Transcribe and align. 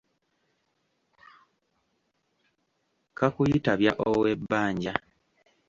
Kakuyitabya 3.17 3.91
ow'ebbanja. 4.07 4.93